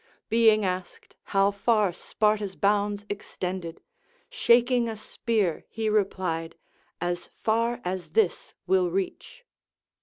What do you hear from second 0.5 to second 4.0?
asked how far Sparta's bounds extended,